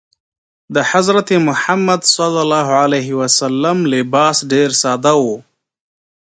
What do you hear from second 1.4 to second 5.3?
محمد ﷺ لباس ډېر ساده و.